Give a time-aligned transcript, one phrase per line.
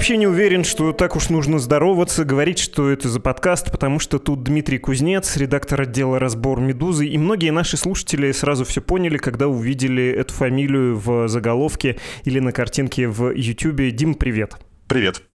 [0.00, 4.18] вообще не уверен, что так уж нужно здороваться, говорить, что это за подкаст, потому что
[4.18, 9.46] тут Дмитрий Кузнец, редактор отдела «Разбор Медузы», и многие наши слушатели сразу все поняли, когда
[9.46, 13.94] увидели эту фамилию в заголовке или на картинке в YouTube.
[13.94, 14.54] Дим, привет.
[14.88, 15.29] Привет.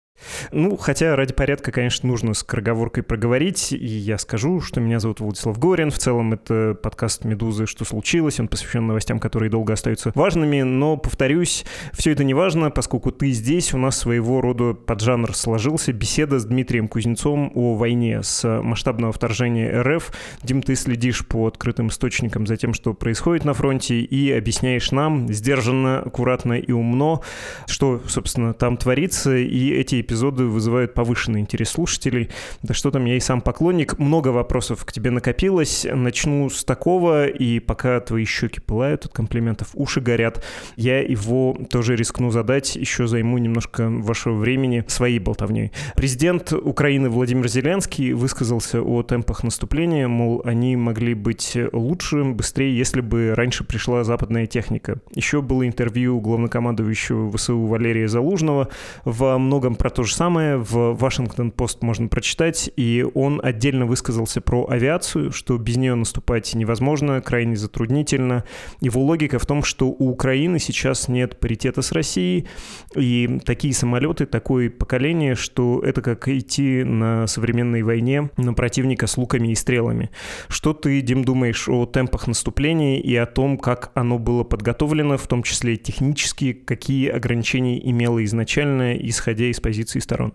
[0.51, 5.19] Ну, хотя ради порядка, конечно, нужно с кроговоркой проговорить, и я скажу, что меня зовут
[5.19, 5.91] Владислав Горин.
[5.91, 7.65] В целом это подкаст «Медузы.
[7.65, 8.39] Что случилось?».
[8.39, 13.31] Он посвящен новостям, которые долго остаются важными, но, повторюсь, все это не важно, поскольку ты
[13.31, 15.93] здесь, у нас своего рода поджанр сложился.
[15.93, 20.11] Беседа с Дмитрием Кузнецом о войне с масштабного вторжения РФ.
[20.43, 25.31] Дим, ты следишь по открытым источникам за тем, что происходит на фронте, и объясняешь нам
[25.31, 27.21] сдержанно, аккуратно и умно,
[27.67, 32.29] что, собственно, там творится, и эти эпизоды вызывают повышенный интерес слушателей.
[32.63, 33.97] Да что там, я и сам поклонник.
[33.97, 35.87] Много вопросов к тебе накопилось.
[35.89, 40.43] Начну с такого, и пока твои щеки пылают от комплиментов, уши горят,
[40.75, 45.71] я его тоже рискну задать, еще займу немножко вашего времени своей болтовней.
[45.95, 52.99] Президент Украины Владимир Зеленский высказался о темпах наступления, мол, они могли быть лучше, быстрее, если
[52.99, 54.99] бы раньше пришла западная техника.
[55.15, 58.67] Еще было интервью главнокомандующего ВСУ Валерия Залужного
[59.05, 64.41] во многом про то, то же самое в Вашингтон-Пост можно прочитать, и он отдельно высказался
[64.41, 68.43] про авиацию, что без нее наступать невозможно, крайне затруднительно.
[68.79, 72.47] Его логика в том, что у Украины сейчас нет паритета с Россией,
[72.95, 79.17] и такие самолеты, такое поколение, что это как идти на современной войне на противника с
[79.17, 80.09] луками и стрелами.
[80.47, 85.27] Что ты, Дим, думаешь о темпах наступления и о том, как оно было подготовлено, в
[85.27, 90.33] том числе технически, какие ограничения имело изначально, исходя из позиции позиций сторон.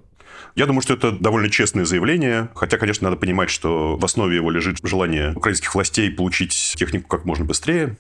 [0.55, 4.51] Я думаю, что это довольно честное заявление, хотя, конечно, надо понимать, что в основе его
[4.51, 7.97] лежит желание украинских властей получить технику как можно быстрее,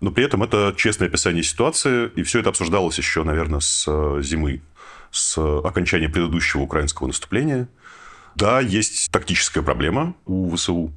[0.00, 4.22] но при этом это честное описание ситуации, и все это обсуждалось еще, наверное, с э,
[4.22, 4.62] зимы,
[5.10, 7.68] с окончания предыдущего украинского наступления.
[8.34, 10.92] Да, есть тактическая проблема у ВСУ,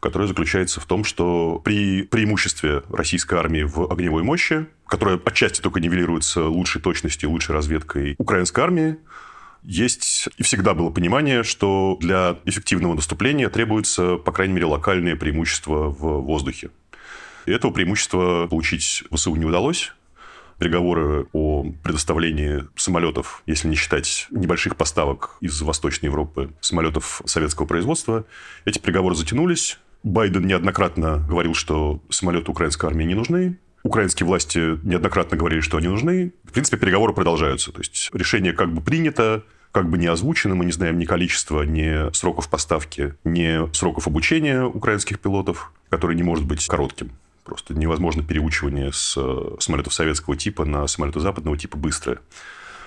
[0.00, 5.80] которая заключается в том, что при преимуществе российской армии в огневой мощи, которая отчасти только
[5.80, 8.96] нивелируется лучшей точностью, лучшей разведкой украинской армии,
[9.66, 15.90] есть и всегда было понимание, что для эффективного наступления требуется, по крайней мере, локальное преимущество
[15.90, 16.70] в воздухе.
[17.46, 19.92] И этого преимущества получить ВСУ не удалось.
[20.58, 28.24] Переговоры о предоставлении самолетов, если не считать небольших поставок из Восточной Европы, самолетов советского производства,
[28.64, 29.78] эти переговоры затянулись.
[30.02, 33.58] Байден неоднократно говорил, что самолеты украинской армии не нужны.
[33.82, 36.32] Украинские власти неоднократно говорили, что они нужны.
[36.44, 37.70] В принципе, переговоры продолжаются.
[37.70, 39.44] То есть решение как бы принято,
[39.76, 44.62] как бы не озвучено, мы не знаем ни количества, ни сроков поставки, ни сроков обучения
[44.62, 47.10] украинских пилотов, который не может быть коротким.
[47.44, 52.20] Просто невозможно переучивание с э, самолетов советского типа на самолеты западного типа быстрое.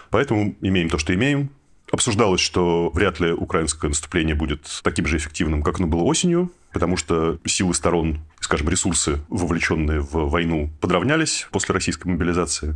[0.10, 1.52] Поэтому имеем то, что имеем.
[1.92, 6.98] Обсуждалось, что вряд ли украинское наступление будет таким же эффективным, как оно было осенью, потому
[6.98, 12.76] что силы сторон, скажем, ресурсы, вовлеченные в войну, подравнялись после российской мобилизации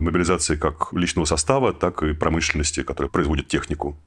[0.00, 3.98] мобилизации как личного состава, так и промышленности, которая производит технику.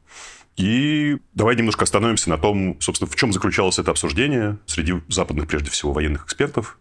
[0.56, 5.72] И давай немножко остановимся на том, собственно, в чем заключалось это обсуждение среди западных, прежде
[5.72, 6.78] всего, военных экспертов.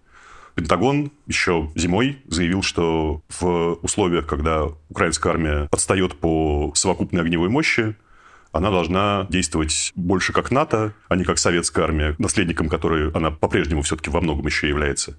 [0.54, 7.96] Пентагон еще зимой заявил, что в условиях, когда украинская армия отстает по совокупной огневой мощи,
[8.52, 13.80] она должна действовать больше как НАТО, а не как советская армия, наследником которой она по-прежнему
[13.80, 15.16] все-таки во многом еще является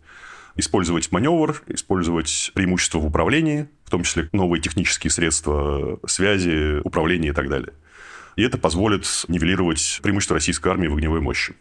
[0.56, 7.34] использовать маневр, использовать преимущества в управлении, в том числе новые технические средства связи, управления и
[7.34, 7.74] так далее.
[8.36, 11.54] И это позволит нивелировать преимущество российской армии в огневой мощи.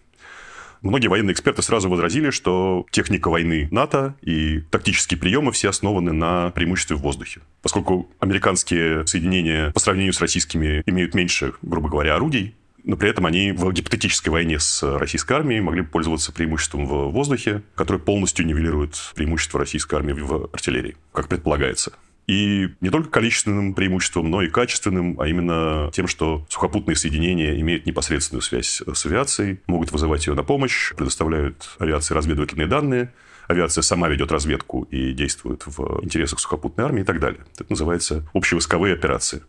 [0.83, 6.51] Многие военные эксперты сразу возразили, что техника войны НАТО и тактические приемы все основаны на
[6.51, 7.41] преимуществе в воздухе.
[7.63, 13.27] Поскольку американские соединения по сравнению с российскими имеют меньше, грубо говоря, орудий, но при этом
[13.27, 18.97] они в гипотетической войне с российской армией могли пользоваться преимуществом в воздухе, которое полностью нивелирует
[19.15, 21.93] преимущество российской армии в артиллерии, как предполагается.
[22.27, 27.85] И не только количественным преимуществом, но и качественным, а именно тем, что сухопутные соединения имеют
[27.85, 33.13] непосредственную связь с авиацией, могут вызывать ее на помощь, предоставляют авиации разведывательные данные,
[33.49, 37.45] авиация сама ведет разведку и действует в интересах сухопутной армии и так далее.
[37.59, 39.43] Это называется общевойсковые операции.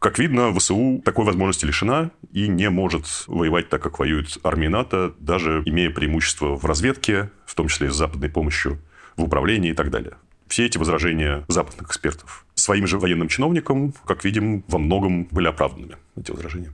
[0.00, 5.12] Как видно, ВСУ такой возможности лишена и не может воевать так, как воюет армия НАТО,
[5.18, 8.78] даже имея преимущество в разведке, в том числе с западной помощью,
[9.18, 10.14] в управлении и так далее.
[10.48, 15.96] Все эти возражения западных экспертов своим же военным чиновникам, как видим, во многом были оправданными,
[16.16, 16.72] эти возражения.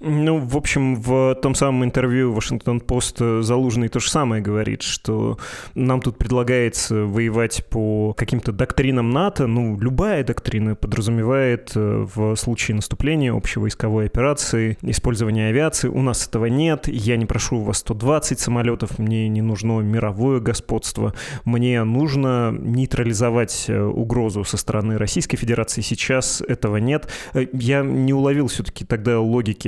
[0.00, 5.38] Ну, в общем, в том самом интервью Вашингтон-Пост Залужный то же самое говорит, что
[5.74, 9.46] нам тут предлагается воевать по каким-то доктринам НАТО.
[9.46, 15.88] Ну, любая доктрина подразумевает э, в случае наступления общей войсковой операции использование авиации.
[15.88, 16.88] У нас этого нет.
[16.88, 21.14] Я не прошу у вас 120 самолетов, мне не нужно мировое господство.
[21.44, 25.80] Мне нужно нейтрализовать э, угрозу со стороны Российской Федерации.
[25.80, 27.08] Сейчас этого нет.
[27.34, 29.59] Э, я не уловил все-таки тогда логики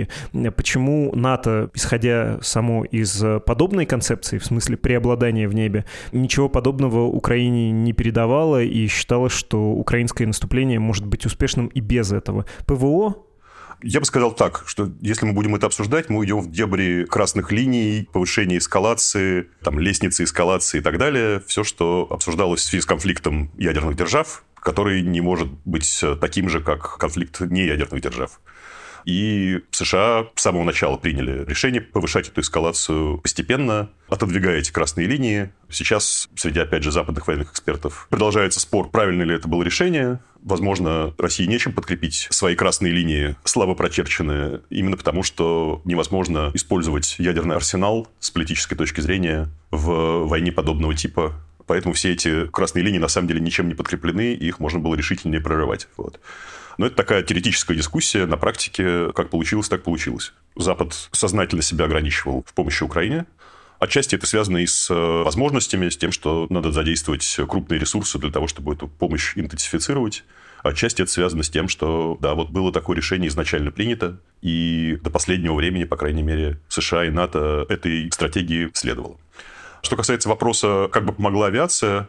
[0.57, 7.71] почему НАТО, исходя само из подобной концепции, в смысле преобладания в небе, ничего подобного Украине
[7.71, 12.47] не передавало и считало, что украинское наступление может быть успешным и без этого.
[12.67, 13.17] ПВО
[13.85, 17.51] я бы сказал так, что если мы будем это обсуждать, мы уйдем в дебри красных
[17.51, 21.43] линий, повышения эскалации, там, лестницы эскалации и так далее.
[21.49, 26.61] Все, что обсуждалось в связи с конфликтом ядерных держав, который не может быть таким же,
[26.61, 28.41] как конфликт неядерных держав.
[29.05, 35.51] И США с самого начала приняли решение повышать эту эскалацию постепенно, отодвигая эти красные линии.
[35.71, 40.21] Сейчас, среди, опять же, западных военных экспертов, продолжается спор, правильно ли это было решение.
[40.43, 47.57] Возможно, России нечем подкрепить свои красные линии, слабо прочерченные, именно потому, что невозможно использовать ядерный
[47.57, 51.35] арсенал с политической точки зрения в войне подобного типа,
[51.67, 54.95] Поэтому все эти красные линии на самом деле ничем не подкреплены, и их можно было
[54.95, 55.89] решительнее прорывать.
[55.97, 56.21] Вот.
[56.79, 58.27] Но это такая теоретическая дискуссия.
[58.27, 60.33] На практике как получилось, так получилось.
[60.57, 63.27] Запад сознательно себя ограничивал в помощи Украине.
[63.79, 68.31] Отчасти это связано и с э, возможностями, с тем, что надо задействовать крупные ресурсы для
[68.31, 70.23] того, чтобы эту помощь интенсифицировать.
[70.63, 75.11] Отчасти это связано с тем, что, да, вот было такое решение изначально принято, и до
[75.11, 79.19] последнего времени, по крайней мере, США и НАТО этой стратегии следовало.
[79.83, 82.09] Что касается вопроса, как бы помогла авиация,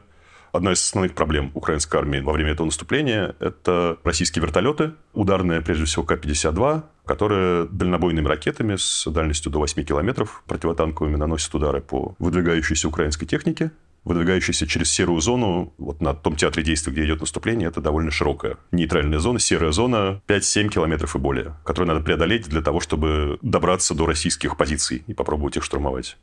[0.53, 5.85] Одна из основных проблем украинской армии во время этого наступления– это российские вертолеты, ударные, прежде
[5.85, 12.87] всего, К-52, которые дальнобойными ракетами с дальностью до 8 километров противотанковыми наносят удары по выдвигающейся
[12.87, 13.71] украинской технике,
[14.03, 18.57] выдвигающейся через серую зону, вот на том театре действий, где идет наступление, это довольно широкая
[18.71, 23.95] нейтральная зона, серая зона 5-7 километров и более, которую надо преодолеть для того, чтобы добраться
[23.95, 26.15] до российских позиций и попробовать их штурмовать.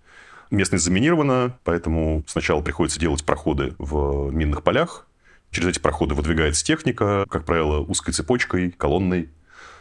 [0.50, 5.06] Местность заминирована, поэтому сначала приходится делать проходы в минных полях.
[5.50, 9.28] Через эти проходы выдвигается техника, как правило, узкой цепочкой, колонной.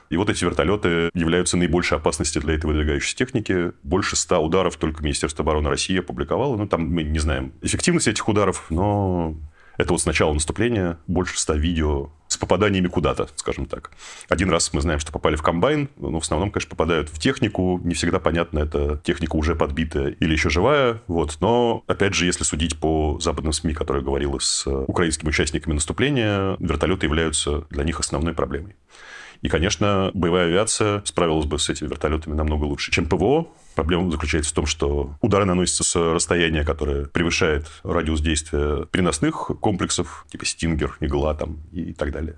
[0.09, 3.71] И вот эти вертолеты являются наибольшей опасностью для этой выдвигающейся техники.
[3.83, 6.57] Больше ста ударов только Министерство обороны России опубликовало.
[6.57, 9.35] Ну, там мы не знаем эффективность этих ударов, но
[9.79, 13.91] это вот с начала наступления больше ста видео с попаданиями куда-то, скажем так.
[14.27, 17.79] Один раз мы знаем, что попали в комбайн, но в основном, конечно, попадают в технику.
[17.83, 21.01] Не всегда понятно, это техника уже подбитая или еще живая.
[21.07, 21.37] Вот.
[21.39, 27.05] Но, опять же, если судить по западным СМИ, которые говорила с украинскими участниками наступления, вертолеты
[27.05, 28.75] являются для них основной проблемой.
[29.41, 33.47] И, конечно, боевая авиация справилась бы с этими вертолетами намного лучше, чем ПВО.
[33.79, 40.25] Проблема заключается в том, что удары наносятся с расстояния, которое превышает радиус действия переносных комплексов,
[40.29, 42.35] типа «Стингер», «Игла» там, и так далее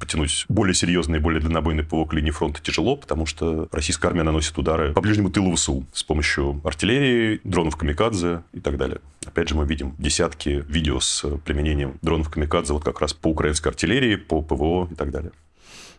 [0.00, 4.58] потянуть более серьезные, более дальнобойные ПВО к линии фронта тяжело, потому что российская армия наносит
[4.58, 9.00] удары по ближнему тылу ВСУ с помощью артиллерии, дронов камикадзе и так далее.
[9.24, 13.68] Опять же, мы видим десятки видео с применением дронов камикадзе вот как раз по украинской
[13.68, 15.30] артиллерии, по ПВО и так далее.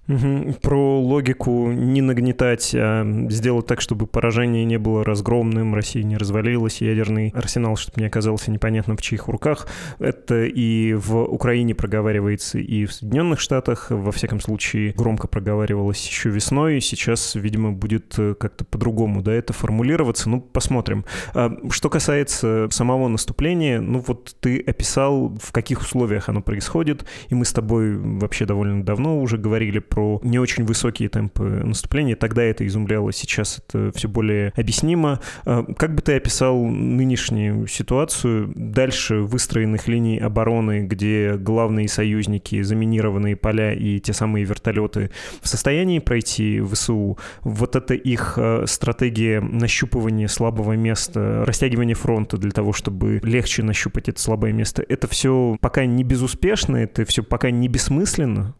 [0.08, 6.82] Про логику не нагнетать, а сделать так, чтобы поражение не было разгромным, Россия не развалилась,
[6.82, 9.68] ядерный арсенал, чтобы не оказался непонятно в чьих руках.
[9.98, 16.30] Это и в Украине проговаривается, и в Соединенных Штатах, во всяком случае, громко проговаривалось еще
[16.30, 21.06] весной, сейчас, видимо, будет э, как-то по-другому, да, это формулироваться, ну, посмотрим.
[21.34, 27.36] А что касается самого наступления, ну, вот ты описал, в каких условиях оно происходит, и
[27.36, 32.18] мы с тобой вообще довольно давно уже говорили про не очень высокие темпы наступления.
[32.18, 35.22] Тогда это изумляло, сейчас это все более объяснимо.
[35.46, 43.38] А, как бы ты описал нынешнюю ситуацию дальше выстроенных линий обороны, где главные союзники, заминированные
[43.38, 45.12] поля и те самые вертолеты
[45.42, 47.18] в состоянии пройти ВСУ?
[47.44, 54.10] Вот это их а, стратегия нащупывания слабого места, растягивания фронта для того, чтобы легче нащупать
[54.10, 58.56] это слабое место, это все пока не безуспешно, это все пока не бессмысленно?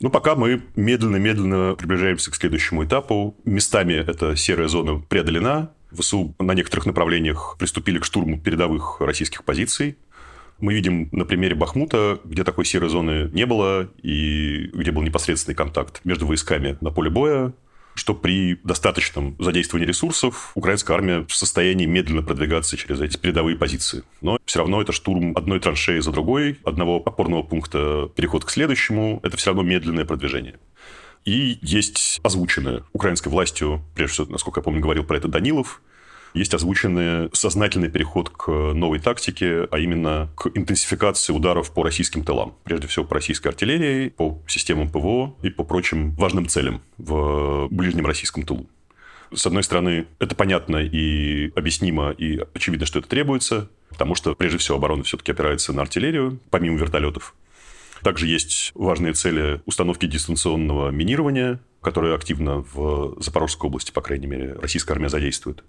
[0.00, 3.36] Ну, пока мы медленно-медленно приближаемся к следующему этапу.
[3.44, 5.72] Местами эта серая зона преодолена.
[5.90, 9.96] ВСУ на некоторых направлениях приступили к штурму передовых российских позиций.
[10.60, 15.54] Мы видим на примере Бахмута, где такой серой зоны не было, и где был непосредственный
[15.54, 17.52] контакт между войсками на поле боя
[18.08, 24.02] что при достаточном задействовании ресурсов украинская армия в состоянии медленно продвигаться через эти передовые позиции.
[24.22, 29.20] Но все равно это штурм одной траншеи за другой, одного опорного пункта переход к следующему.
[29.22, 30.58] Это все равно медленное продвижение.
[31.26, 35.82] И есть озвученные украинской властью, прежде всего, насколько я помню, говорил про это Данилов,
[36.38, 42.54] есть озвученный сознательный переход к новой тактике, а именно к интенсификации ударов по российским тылам.
[42.64, 48.06] Прежде всего, по российской артиллерии, по системам ПВО и по прочим важным целям в ближнем
[48.06, 48.66] российском тылу.
[49.34, 54.58] С одной стороны, это понятно и объяснимо, и очевидно, что это требуется, потому что, прежде
[54.58, 57.34] всего, оборона все-таки опирается на артиллерию, помимо вертолетов.
[58.02, 64.54] Также есть важные цели установки дистанционного минирования, которые активно в Запорожской области, по крайней мере,
[64.54, 65.64] российская армия задействует.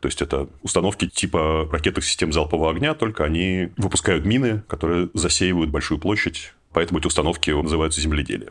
[0.00, 5.70] То есть это установки типа ракетных систем залпового огня, только они выпускают мины, которые засеивают
[5.70, 8.50] большую площадь, поэтому эти установки называются земледелие.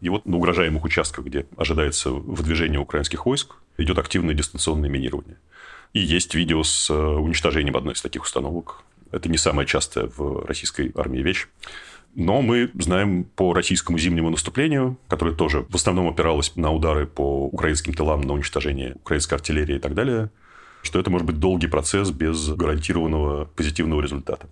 [0.00, 5.36] И вот на угрожаемых участках, где ожидается выдвижение украинских войск, идет активное дистанционное минирование.
[5.92, 8.82] И есть видео с э, уничтожением одной из таких установок.
[9.10, 11.48] Это не самая частая в российской армии вещь.
[12.14, 17.46] Но мы знаем по российскому зимнему наступлению, которое тоже в основном опиралось на удары по
[17.46, 20.30] украинским тылам, на уничтожение украинской артиллерии и так далее,
[20.82, 24.48] что это может быть долгий процесс без гарантированного позитивного результата.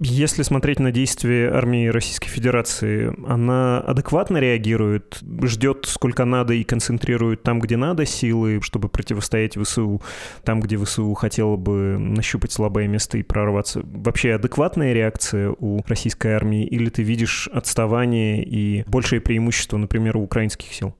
[0.00, 7.42] Если смотреть на действия армии Российской Федерации, она адекватно реагирует, ждет сколько надо и концентрирует
[7.42, 10.02] там, где надо силы, чтобы противостоять ВСУ,
[10.42, 13.80] там, где ВСУ хотела бы нащупать слабое место и прорваться.
[13.84, 20.22] Вообще адекватная реакция у российской армии или ты видишь отставание и большее преимущество, например, у
[20.22, 20.94] украинских сил?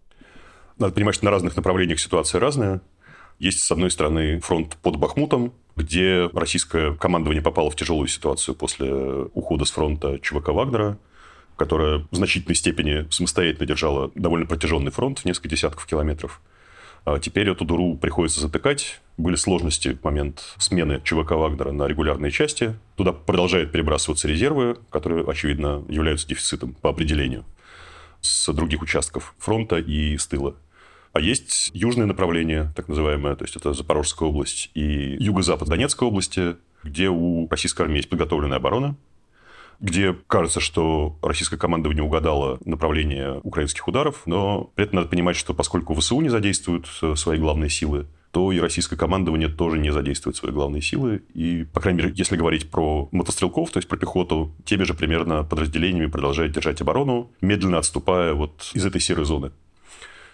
[0.78, 2.80] Надо понимать, что на разных направлениях ситуация разная.
[3.44, 8.90] Есть, с одной стороны, фронт под Бахмутом, где российское командование попало в тяжелую ситуацию после
[8.90, 10.96] ухода с фронта ЧВК Вагнера,
[11.58, 16.40] которая в значительной степени самостоятельно держала довольно протяженный фронт в несколько десятков километров.
[17.04, 19.02] А теперь эту дуру приходится затыкать.
[19.18, 22.74] Были сложности в момент смены ЧВК Вагнера на регулярные части.
[22.96, 27.44] Туда продолжают перебрасываться резервы, которые, очевидно, являются дефицитом по определению
[28.22, 30.56] с других участков фронта и с тыла.
[31.14, 36.56] А есть южное направление, так называемое, то есть это Запорожская область и юго-запад Донецкой области,
[36.82, 38.96] где у российской армии есть подготовленная оборона,
[39.78, 45.54] где кажется, что российское командование угадало направление украинских ударов, но при этом надо понимать, что
[45.54, 50.36] поскольку ВСУ не задействуют э, свои главные силы, то и российское командование тоже не задействует
[50.36, 51.22] свои главные силы.
[51.32, 55.44] И, по крайней мере, если говорить про мотострелков, то есть про пехоту, теми же примерно
[55.44, 59.52] подразделениями продолжают держать оборону, медленно отступая вот из этой серой зоны.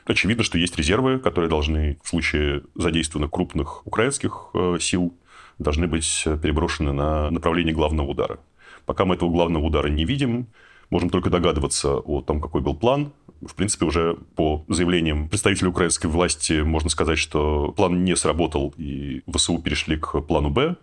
[0.06, 5.14] Очевидно, что есть резервы, которые должны в случае задействования крупных украинских э, сил
[5.58, 8.38] должны быть переброшены на направление главного удара.
[8.86, 10.46] Пока мы этого главного удара не видим,
[10.88, 13.12] можем только догадываться о том, какой был план.
[13.40, 19.22] В принципе, уже по заявлениям представителей украинской власти можно сказать, что план не сработал, и
[19.32, 20.76] ВСУ перешли к плану «Б».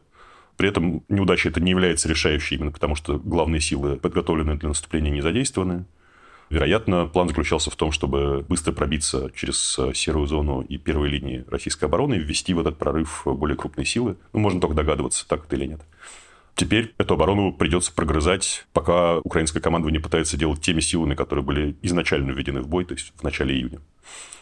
[0.55, 5.12] При этом неудача это не является решающей, именно потому что главные силы, подготовленные для наступления,
[5.12, 5.86] не задействованы.
[6.50, 11.44] Вероятно, план заключался в том, чтобы быстро пробиться через э, серую зону и первой линии
[11.50, 14.16] российской обороны и ввести в этот прорыв более крупные силы.
[14.32, 15.82] Ну, можно только догадываться, так это или нет.
[16.56, 22.32] Теперь эту оборону придется прогрызать, пока украинское командование пытается делать теми силами, которые были изначально
[22.32, 23.80] введены в бой, то есть в начале июня.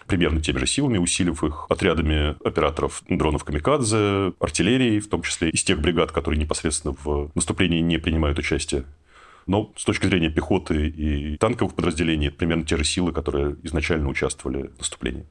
[0.08, 5.64] Примерно теми же силами, усилив их отрядами операторов дронов «Камикадзе», артиллерии, в том числе из
[5.64, 8.86] тех бригад, которые непосредственно в наступлении не принимают участие.
[9.46, 14.10] Но с точки зрения пехоты и танковых подразделений, это примерно те же силы, которые изначально
[14.10, 15.26] участвовали в наступлении.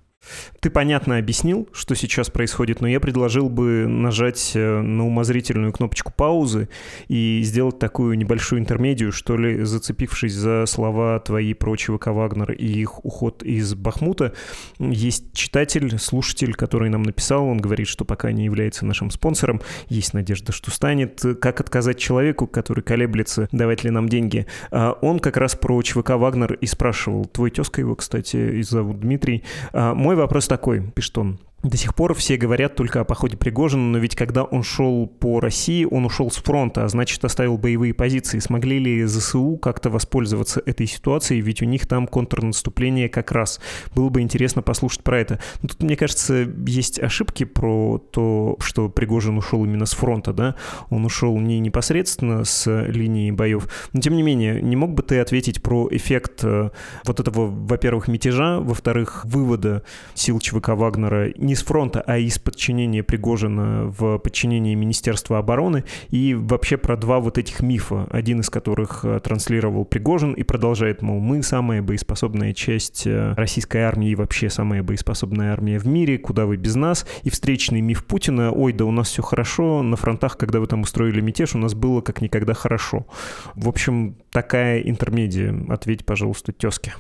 [0.61, 6.13] Ты понятно объяснил, что сейчас происходит, но я предложил бы нажать э, на умозрительную кнопочку
[6.13, 6.69] паузы
[7.09, 12.67] и сделать такую небольшую интермедию, что ли, зацепившись за слова твои про ЧВК Вагнер и
[12.67, 14.35] их уход из Бахмута.
[14.79, 20.15] Есть читатель, слушатель, который нам написал, он говорит, что пока не является нашим спонсором, есть
[20.15, 21.23] надежда, что станет.
[21.41, 24.47] Как отказать человеку, который колеблется, давать ли нам деньги?
[24.71, 27.25] А он как раз про ЧВК Вагнер и спрашивал.
[27.27, 29.45] Твой тезка его, кстати, и зовут Дмитрий.
[29.73, 31.41] А мой вопрос такой, пишет он.
[31.65, 35.41] До сих пор все говорят только о походе Пригожина, но ведь когда он шел по
[35.41, 38.39] России, он ушел с фронта, а значит оставил боевые позиции.
[38.39, 43.61] Смогли ли ЗСУ как-то воспользоваться этой ситуацией, ведь у них там контрнаступление как раз.
[43.95, 45.41] Было бы интересно послушать про это.
[45.63, 50.57] Но тут, мне кажется, есть ошибки про то, что Пригожин ушел именно с фронта, да?
[50.91, 53.69] Он ушел не непосредственно с линии боев.
[53.95, 56.69] Но, тем не менее, не мог бы ты ответить про эффект э,
[57.07, 62.41] вот этого, во-первых, мятежа, во-вторых, вывода сил ЧВК Вагнера не не с фронта, а из
[62.41, 68.51] подчинения Пригожина в подчинение Министерства обороны, и вообще про два вот этих мифа, один из
[68.51, 74.15] которых э, транслировал Пригожин и продолжает, мол, мы самая боеспособная часть э, российской армии и
[74.17, 78.73] вообще самая боеспособная армия в мире, куда вы без нас, и встречный миф Путина, ой,
[78.73, 82.01] да у нас все хорошо, на фронтах, когда вы там устроили мятеж, у нас было
[82.01, 83.07] как никогда хорошо.
[83.55, 85.55] В общем, такая интермедия.
[85.69, 86.95] Ответь, пожалуйста, тезке.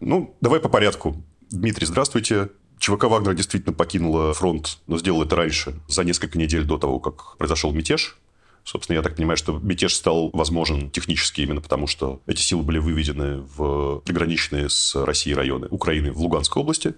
[0.00, 1.16] Ну, давай по порядку.
[1.50, 2.50] Дмитрий, здравствуйте.
[2.82, 7.36] ЧВК «Вагнер» действительно покинула фронт, но сделала это раньше, за несколько недель до того, как
[7.36, 8.16] произошел мятеж.
[8.64, 12.78] Собственно, я так понимаю, что мятеж стал возможен технически именно потому, что эти силы были
[12.78, 16.94] выведены в приграничные с Россией районы Украины в Луганской области.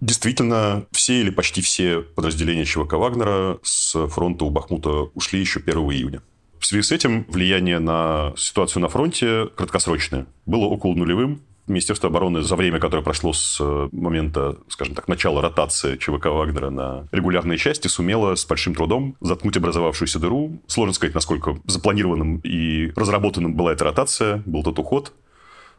[0.00, 5.76] Действительно, все или почти все подразделения ЧВК «Вагнера» с фронта у Бахмута ушли еще 1
[5.90, 6.22] июня.
[6.60, 10.28] В связи с этим влияние на ситуацию на фронте краткосрочное.
[10.46, 11.42] Было около нулевым.
[11.70, 16.70] Министерство обороны за время, которое прошло с э, момента, скажем так, начала ротации ЧВК Вагнера
[16.70, 20.60] на регулярные части, сумело с большим трудом заткнуть образовавшуюся дыру.
[20.66, 25.12] Сложно сказать, насколько запланированным и разработанным была эта ротация, был тот уход.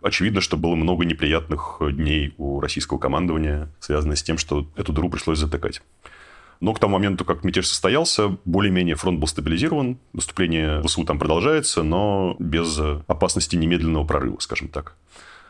[0.01, 5.09] Очевидно, что было много неприятных дней у российского командования, связанных с тем, что эту дыру
[5.09, 5.81] пришлось затыкать.
[6.61, 9.97] Но к тому моменту, как мятеж состоялся, более-менее фронт был стабилизирован.
[10.13, 14.95] Наступление ВСУ там продолжается, но без опасности немедленного прорыва, скажем так.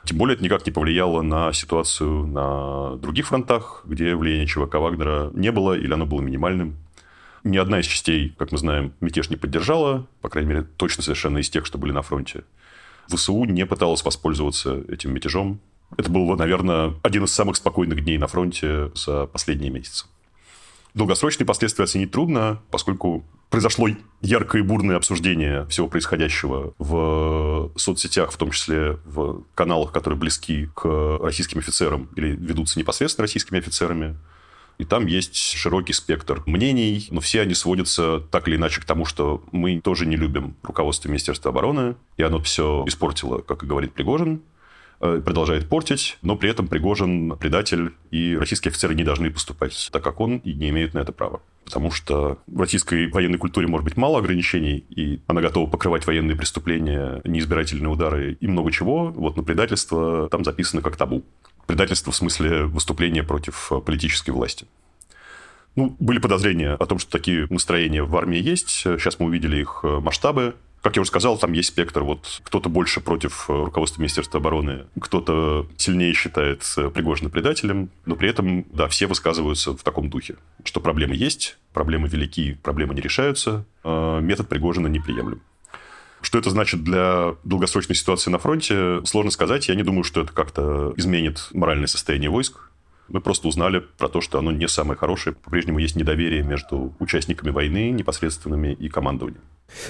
[0.05, 5.31] Тем более это никак не повлияло на ситуацию на других фронтах, где влияние ЧВК Вагнера
[5.33, 6.77] не было или оно было минимальным.
[7.43, 11.39] Ни одна из частей, как мы знаем, мятеж не поддержала, по крайней мере, точно совершенно
[11.39, 12.43] из тех, что были на фронте.
[13.07, 15.59] ВСУ не пыталась воспользоваться этим мятежом.
[15.97, 20.05] Это был, наверное, один из самых спокойных дней на фронте за последние месяцы.
[20.93, 23.89] Долгосрочные последствия оценить трудно, поскольку произошло
[24.21, 30.69] яркое и бурное обсуждение всего происходящего в соцсетях, в том числе в каналах, которые близки
[30.73, 34.17] к российским офицерам или ведутся непосредственно российскими офицерами.
[34.77, 39.05] И там есть широкий спектр мнений, но все они сводятся так или иначе к тому,
[39.05, 43.93] что мы тоже не любим руководство Министерства обороны, и оно все испортило, как и говорит
[43.93, 44.41] Пригожин.
[45.03, 50.03] Э, продолжает портить, но при этом Пригожин предатель, и российские офицеры не должны поступать так,
[50.03, 51.41] как он, и не имеют на это права.
[51.65, 56.37] Потому что в российской военной культуре может быть мало ограничений, и она готова покрывать военные
[56.37, 59.07] преступления, неизбирательные удары и много чего.
[59.07, 61.23] Вот на предательство там записано как табу.
[61.65, 64.67] Предательство в смысле выступления против политической власти.
[65.75, 68.69] Ну, были подозрения о том, что такие настроения в армии есть.
[68.69, 70.53] Сейчас мы увидели их масштабы.
[70.81, 72.01] Как я уже сказал, там есть спектр.
[72.03, 78.15] Вот кто-то больше против э, руководства Министерства обороны, кто-то сильнее считает э, Пригожина предателем, но
[78.15, 83.01] при этом, да, все высказываются в таком духе, что проблемы есть, проблемы велики, проблемы не
[83.01, 85.41] решаются, а метод Пригожина неприемлем.
[86.21, 89.67] Что это значит для долгосрочной ситуации на фронте, сложно сказать.
[89.69, 92.70] Я не думаю, что это как-то изменит моральное состояние войск.
[93.11, 95.35] Мы просто узнали про то, что оно не самое хорошее.
[95.35, 99.41] По-прежнему есть недоверие между участниками войны непосредственными и командованием.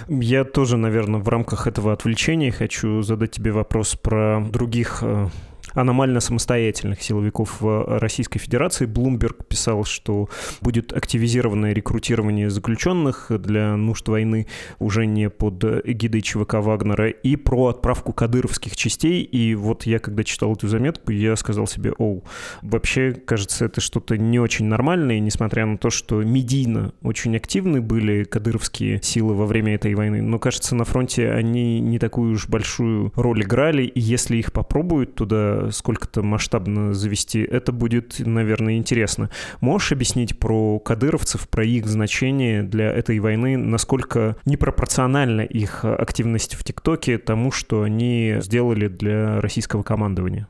[0.08, 5.28] Я тоже, наверное, в рамках этого отвлечения хочу задать тебе вопрос про других э,
[5.74, 8.86] аномально самостоятельных силовиков в Российской Федерации.
[8.86, 10.30] Блумберг писал, что
[10.62, 14.48] будет активизированное рекрутирование заключенных для нужд войны
[14.80, 19.24] уже не под эгидой ЧВК Вагнера и про отправку кадыровских частей.
[19.24, 22.24] И вот я, когда читал эту заметку, я сказал себе, оу,
[22.62, 28.24] вообще, кажется, это что-то не очень нормальное, несмотря на то, что медийно очень активны были
[28.24, 30.22] кадыровские силы во время этой войны.
[30.22, 35.16] Но, кажется, на фронте они не такую уж большую роль играли, и если их попробуют
[35.16, 39.30] туда сколько-то масштабно завести, это будет, наверное, интересно.
[39.60, 46.64] Можешь объяснить про кадыровцев, про их значение для этой войны, насколько непропорциональна их активность в
[46.64, 50.48] ТикТоке тому, что они сделали для российского командования?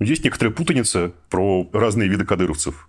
[0.00, 2.88] Есть некоторая путаница про разные виды кадыровцев.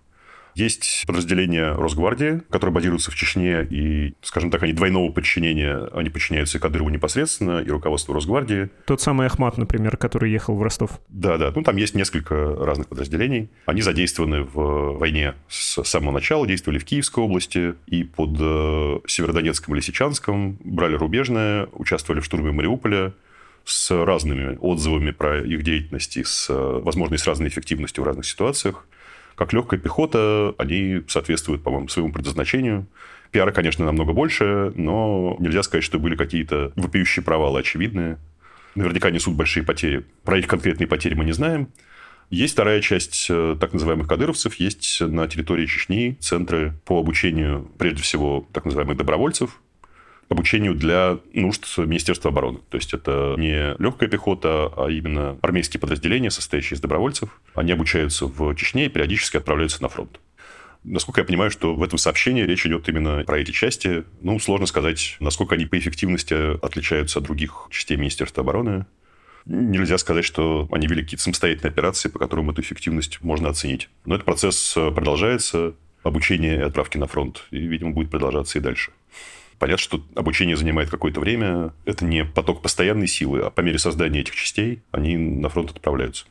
[0.56, 6.58] Есть подразделения Росгвардии, которые базируются в Чечне, и, скажем так, они двойного подчинения, они подчиняются
[6.58, 8.70] Кадырову непосредственно и руководству Росгвардии.
[8.86, 10.98] Тот самый Ахмат, например, который ехал в Ростов.
[11.10, 13.50] Да-да, ну там есть несколько разных подразделений.
[13.66, 19.74] Они задействованы в войне с самого начала, действовали в Киевской области и под э, Северодонецком
[19.74, 23.12] и Лисичанском, брали рубежное, участвовали в штурме Мариуполя,
[23.66, 28.06] с разными отзывами про их деятельность и с, э, возможно, и с разной эффективностью в
[28.06, 28.86] разных ситуациях.
[29.36, 32.86] Как легкая пехота, они соответствуют, по-моему, своему предназначению.
[33.30, 38.18] Пиара, конечно, намного больше, но нельзя сказать, что были какие-то вопиющие провалы очевидные.
[38.74, 40.04] Наверняка несут большие потери.
[40.24, 41.68] Про их конкретные потери мы не знаем.
[42.30, 44.54] Есть вторая часть э, так называемых кадыровцев.
[44.54, 49.60] Есть на территории Чечни центры по обучению, прежде всего, так называемых добровольцев,
[50.28, 52.58] обучению для нужд Министерства обороны.
[52.68, 57.40] То есть это не легкая пехота, а именно армейские подразделения, состоящие из добровольцев.
[57.54, 60.20] Они обучаются в Чечне и периодически отправляются на фронт.
[60.84, 64.04] Насколько я понимаю, что в этом сообщении речь идет именно про эти части.
[64.20, 68.86] Ну, сложно сказать, насколько они по эффективности отличаются от других частей Министерства обороны.
[69.46, 73.88] Нельзя сказать, что они вели какие-то самостоятельные операции, по которым эту эффективность можно оценить.
[74.04, 78.92] Но этот процесс продолжается, обучение и отправки на фронт, и, видимо, будет продолжаться и дальше.
[79.58, 81.72] Понятно, что обучение занимает какое-то время.
[81.84, 86.26] Это не поток постоянной силы, а по мере создания этих частей они на фронт отправляются.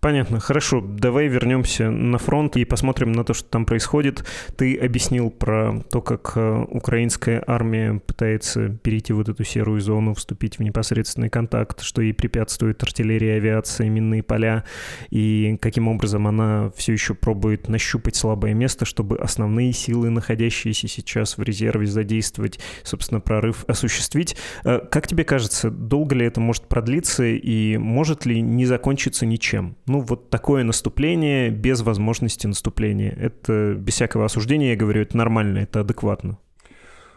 [0.00, 0.80] Понятно, хорошо.
[0.80, 4.24] Давай вернемся на фронт и посмотрим на то, что там происходит.
[4.56, 10.60] Ты объяснил про то, как э, украинская армия пытается перейти вот эту серую зону, вступить
[10.60, 14.62] в непосредственный контакт, что ей препятствует артиллерия, авиация, минные поля,
[15.10, 21.36] и каким образом она все еще пробует нащупать слабое место, чтобы основные силы, находящиеся сейчас
[21.38, 24.36] в резерве, задействовать, собственно, прорыв осуществить.
[24.62, 29.74] Э, как тебе кажется, долго ли это может продлиться и может ли не закончиться ничем?
[29.88, 33.10] Ну, вот такое наступление без возможности наступления.
[33.12, 36.38] Это без всякого осуждения, я говорю, это нормально, это адекватно.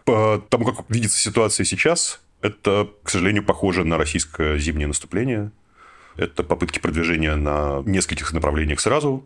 [0.06, 5.52] По тому, как видится ситуация сейчас, это, к сожалению, похоже на российское зимнее наступление.
[6.18, 9.26] Это попытки продвижения на нескольких направлениях сразу,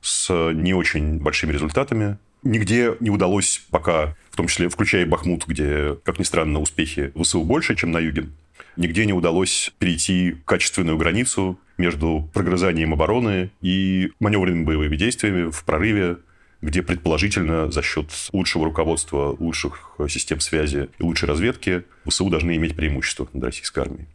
[0.00, 2.18] с не очень большими результатами.
[2.42, 7.42] Нигде не удалось пока, в том числе включая Бахмут, где, как ни странно, успехи ВСУ
[7.42, 8.28] больше, чем на юге,
[8.76, 16.18] нигде не удалось перейти качественную границу между прогрызанием обороны и маневренными боевыми действиями в прорыве,
[16.62, 22.76] где предположительно за счет лучшего руководства, лучших систем связи и лучшей разведки ВСУ должны иметь
[22.76, 24.06] преимущество над российской армией.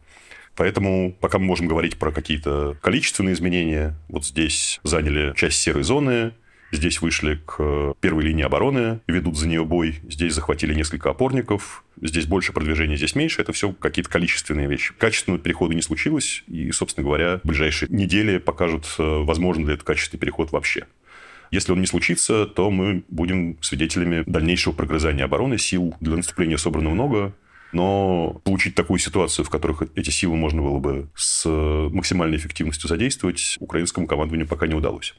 [0.54, 6.34] Поэтому пока мы можем говорить про какие-то количественные изменения, вот здесь заняли часть серой зоны,
[6.72, 10.00] Здесь вышли к первой линии обороны, ведут за нее бой.
[10.08, 11.84] Здесь захватили несколько опорников.
[12.00, 13.42] Здесь больше продвижения, здесь меньше.
[13.42, 14.94] Это все какие-то количественные вещи.
[14.96, 16.44] Качественного перехода не случилось.
[16.48, 20.86] И, собственно говоря, ближайшие недели покажут, э, возможно ли этот качественный переход вообще.
[21.50, 25.58] Если он не случится, то мы будем свидетелями дальнейшего прогрызания обороны.
[25.58, 27.34] Сил для наступления собрано много,
[27.72, 33.58] но получить такую ситуацию, в которых эти силы можно было бы с максимальной эффективностью задействовать,
[33.60, 35.14] украинскому командованию пока не удалось.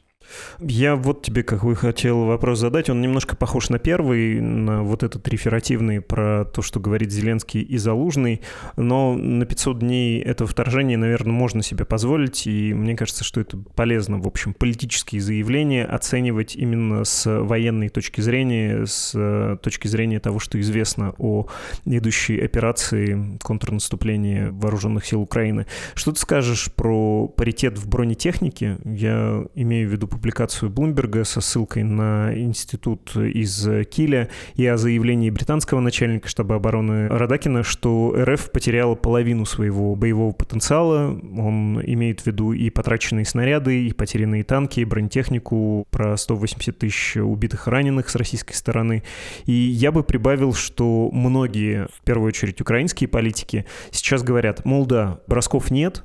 [0.59, 2.89] Я вот тебе какой хотел вопрос задать.
[2.89, 7.77] Он немножко похож на первый, на вот этот реферативный про то, что говорит Зеленский и
[7.77, 8.41] Залужный,
[8.77, 13.57] но на 500 дней этого вторжения, наверное, можно себе позволить, и мне кажется, что это
[13.75, 20.39] полезно, в общем, политические заявления оценивать именно с военной точки зрения, с точки зрения того,
[20.39, 21.47] что известно о
[21.85, 25.65] идущей операции контрнаступления вооруженных сил Украины.
[25.95, 28.77] Что ты скажешь про паритет в бронетехнике?
[28.85, 35.31] Я имею в виду публикацию Блумберга со ссылкой на институт из Киля и о заявлении
[35.31, 41.19] британского начальника штаба обороны Радакина, что РФ потеряла половину своего боевого потенциала.
[41.35, 47.17] Он имеет в виду и потраченные снаряды, и потерянные танки, и бронетехнику, про 180 тысяч
[47.17, 49.03] убитых и раненых с российской стороны.
[49.45, 55.19] И я бы прибавил, что многие, в первую очередь украинские политики, сейчас говорят, мол, да,
[55.27, 56.03] бросков нет,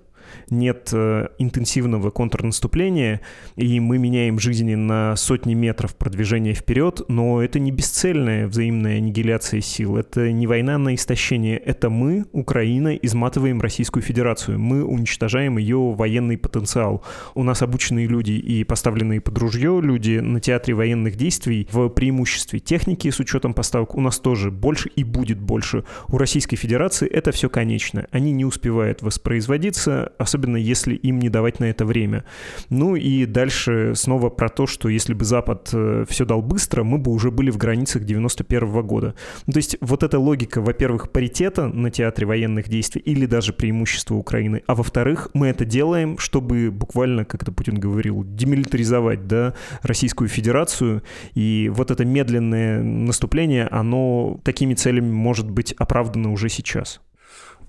[0.50, 3.20] нет э, интенсивного контрнаступления,
[3.56, 9.60] и мы меняем жизни на сотни метров продвижения вперед, но это не бесцельная взаимная аннигиляция
[9.60, 15.92] сил, это не война на истощение, это мы, Украина, изматываем Российскую Федерацию, мы уничтожаем ее
[15.92, 17.04] военный потенциал.
[17.34, 22.60] У нас обученные люди и поставленные под ружье люди на театре военных действий в преимуществе
[22.60, 25.84] техники с учетом поставок у нас тоже больше и будет больше.
[26.08, 28.06] У Российской Федерации это все конечно.
[28.10, 32.24] Они не успевают воспроизводиться, особенно если им не давать на это время.
[32.70, 36.98] Ну и дальше снова про то, что если бы Запад э, все дал быстро, мы
[36.98, 39.14] бы уже были в границах 91 -го года.
[39.46, 44.14] Ну, то есть вот эта логика, во-первых, паритета на театре военных действий или даже преимущества
[44.14, 50.28] Украины, а во-вторых, мы это делаем, чтобы буквально, как это Путин говорил, демилитаризовать да, Российскую
[50.28, 51.02] Федерацию,
[51.34, 57.00] и вот это медленное наступление, оно такими целями может быть оправдано уже сейчас.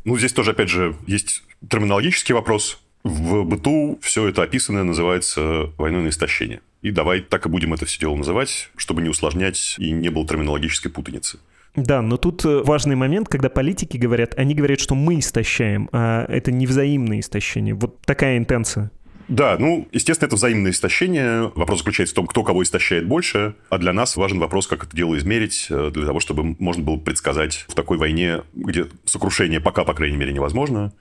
[0.05, 2.81] Ну, здесь тоже, опять же, есть терминологический вопрос.
[3.03, 6.61] В быту все это описанное называется войной на истощение.
[6.81, 10.25] И давай так и будем это все дело называть, чтобы не усложнять и не было
[10.25, 11.39] терминологической путаницы.
[11.75, 16.25] Да, но тут э, важный момент, когда политики говорят, они говорят, что мы истощаем, а
[16.27, 17.75] это не взаимное истощение.
[17.75, 18.91] Вот такая интенция.
[19.29, 21.51] Да, ну, естественно, это взаимное истощение.
[21.53, 23.53] Вопрос заключается в том, кто кого истощает больше.
[23.69, 26.97] А для нас важен вопрос, как это дело измерить, э, для того, чтобы можно было
[26.97, 30.91] предсказать в такой войне, где сокрушение пока, по крайней мере, невозможно,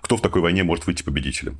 [0.00, 1.58] кто в такой войне может выйти победителем.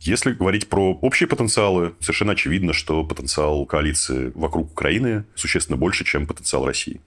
[0.00, 6.26] Если говорить про общие потенциалы, совершенно очевидно, что потенциал коалиции вокруг Украины существенно больше, чем
[6.26, 7.00] потенциал России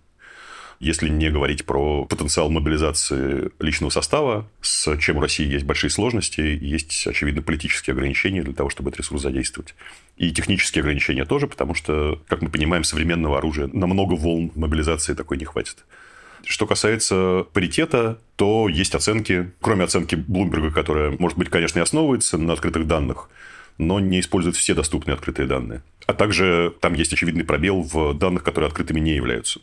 [0.82, 6.41] если не говорить про потенциал мобилизации личного состава, с чем у России есть большие сложности,
[6.41, 9.76] есть, очевидно, политические ограничения для того, чтобы этот ресурс задействовать.
[10.17, 15.13] И технические ограничения тоже, потому что, как мы понимаем, современного оружия на много волн мобилизации
[15.13, 15.86] такой не хватит.
[16.46, 22.39] Что касается паритета, то есть оценки, кроме оценки Блумберга, которая, может быть, конечно, и основывается
[22.39, 23.30] на открытых данных,
[23.78, 25.84] но не использует все доступные открытые данные.
[26.08, 29.60] А также там есть очевидный пробел в данных, которые открытыми не являются.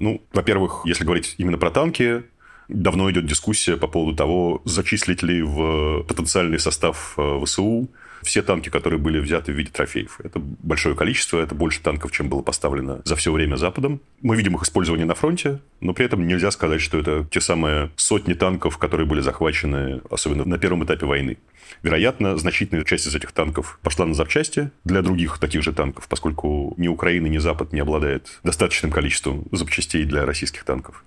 [0.00, 2.24] Ну, во-первых, если говорить именно про танки,
[2.70, 7.88] Давно идет дискуссия по поводу того, зачислить ли в потенциальный состав э, ВСУ
[8.22, 10.20] все танки, которые были взяты в виде трофеев.
[10.22, 14.00] Это большое количество, это больше танков, чем было поставлено за все время Западом.
[14.22, 17.90] Мы видим их использование на фронте, но при этом нельзя сказать, что это те самые
[17.96, 21.38] сотни танков, которые были захвачены, особенно на первом этапе войны.
[21.82, 26.74] Вероятно, значительная часть из этих танков пошла на запчасти для других таких же танков, поскольку
[26.76, 31.04] ни Украина, ни Запад не обладает достаточным количеством запчастей для российских танков.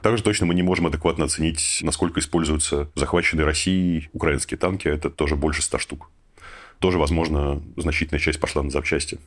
[0.00, 4.88] Также точно мы не можем адекватно оценить, насколько используются захваченные Россией украинские танки.
[4.88, 6.10] Это тоже больше 100 штук
[6.82, 9.18] тоже, возможно, значительная часть пошла на запчасти.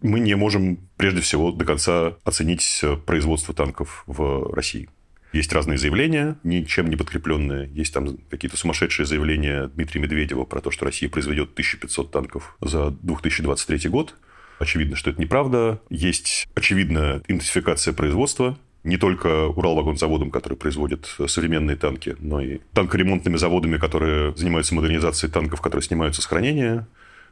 [0.00, 4.88] Мы не можем, прежде всего, до конца оценить э, производство танков в России.
[5.32, 7.70] Есть разные заявления, ничем не подкрепленные.
[7.72, 12.90] Есть там какие-то сумасшедшие заявления Дмитрия Медведева про то, что Россия произведет 1500 танков за
[12.90, 14.14] 2023 год.
[14.58, 15.80] Очевидно, что это неправда.
[15.88, 23.78] Есть очевидная интенсификация производства не только Уралвагонзаводом, который производит современные танки, но и танкоремонтными заводами,
[23.78, 26.86] которые занимаются модернизацией танков, которые снимаются с хранения.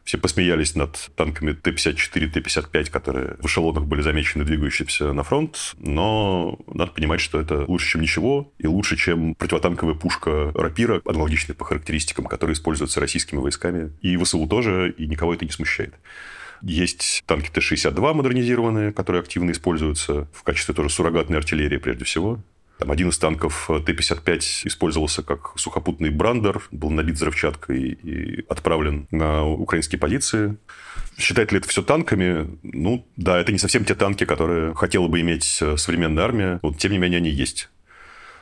[0.04, 5.74] Все посмеялись над танками Т-54, Т-55, которые в эшелонах были замечены двигающимся на фронт.
[5.78, 11.54] Но надо понимать, что это лучше, чем ничего, и лучше, чем противотанковая пушка «Рапира», аналогичная
[11.54, 13.92] по характеристикам, которые используются российскими войсками.
[14.00, 15.94] И ВСУ тоже, и никого это не смущает.
[16.62, 22.42] Есть танки Т-62 модернизированные, которые активно используются в качестве тоже суррогатной артиллерии прежде всего.
[22.80, 29.46] Там один из танков Т-55 использовался как сухопутный брандер, был набит взрывчаткой и отправлен на
[29.46, 30.56] украинские позиции.
[31.18, 32.58] Считает ли это все танками?
[32.62, 36.58] Ну, да, это не совсем те танки, которые хотела бы иметь современная армия.
[36.62, 37.68] Вот, тем не менее, они есть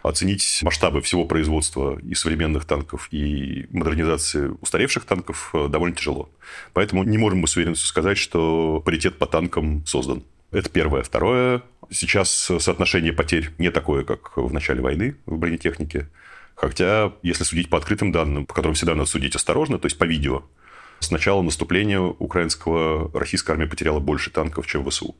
[0.04, 6.30] оценить масштабы всего производства и современных танков, и модернизации устаревших танков э, довольно тяжело.
[6.72, 10.22] Поэтому не можем мы с уверенностью сказать, что паритет по танкам создан.
[10.50, 11.02] Это первое.
[11.02, 11.62] Второе.
[11.90, 16.08] Сейчас соотношение потерь не такое, как в начале войны в бронетехнике.
[16.54, 20.04] Хотя, если судить по открытым данным, по которым всегда надо судить осторожно, то есть по
[20.04, 20.42] видео,
[20.98, 25.14] с начала наступления украинского российская армия потеряла больше танков, чем ВСУ.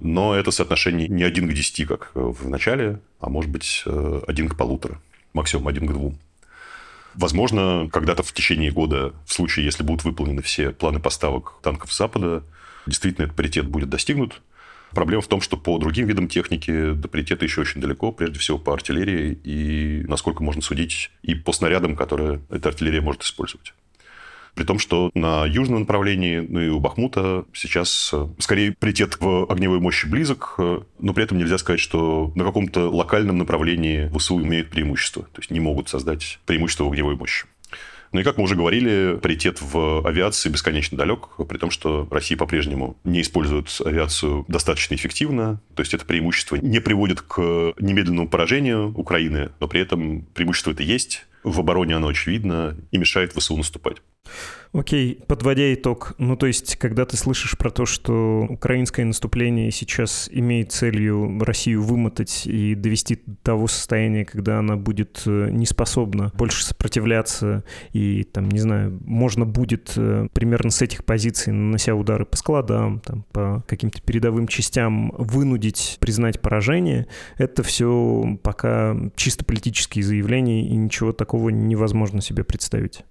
[0.00, 4.48] Но это соотношение не один к десяти, как в начале, а может быть э, один
[4.48, 5.00] к полутора,
[5.34, 6.18] максимум один к двум.
[7.14, 12.42] Возможно, когда-то в течение года, в случае, если будут выполнены все планы поставок танков Запада,
[12.86, 14.42] действительно этот паритет будет достигнут.
[14.92, 18.58] Проблема в том, что по другим видам техники до паритета еще очень далеко, прежде всего
[18.58, 23.72] по артиллерии, и насколько можно судить и по снарядам, которые эта артиллерия может использовать.
[24.54, 29.50] При том, что на южном направлении, ну и у Бахмута сейчас э, скорее притет в
[29.50, 34.42] огневой мощи близок, э, но при этом нельзя сказать, что на каком-то локальном направлении ВСУ
[34.42, 37.46] имеют преимущество, то есть не могут создать преимущество в огневой мощи.
[38.12, 42.36] Ну и, как мы уже говорили, паритет в авиации бесконечно далек, при том, что Россия
[42.36, 45.60] по-прежнему не использует авиацию достаточно эффективно.
[45.76, 47.40] То есть это преимущество не приводит к
[47.78, 51.26] немедленному поражению Украины, но при этом преимущество это есть.
[51.44, 53.98] В обороне оно очевидно и мешает ВСУ наступать.
[54.72, 60.28] Окей, подводя итог, ну то есть, когда ты слышишь про то, что украинское наступление сейчас
[60.30, 66.30] имеет целью Россию вымотать и довести до того состояния, когда она будет э, не способна
[66.36, 72.24] больше сопротивляться, и там, не знаю, можно будет э, примерно с этих позиций, нанося удары
[72.24, 80.04] по складам, там, по каким-то передовым частям, вынудить признать поражение, это все пока чисто политические
[80.04, 83.02] заявления, и ничего такого невозможно себе представить.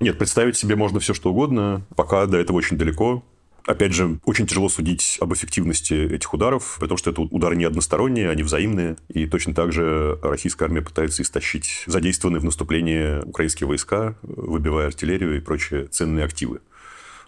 [0.00, 3.24] Нет, представить себе можно все, что угодно, пока до этого очень далеко.
[3.66, 8.30] Опять же, очень тяжело судить об эффективности этих ударов, потому что это удары не односторонние,
[8.30, 8.96] они взаимные.
[9.08, 15.36] И точно так же российская армия пытается истощить задействованные в наступлении украинские войска, выбивая артиллерию
[15.36, 16.60] и прочие ценные активы.